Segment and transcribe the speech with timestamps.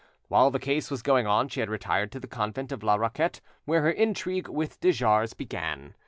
[0.29, 3.39] While the case was going on she had retired to the convent of La Raquette,
[3.65, 5.93] where her intrigue with de Jars began.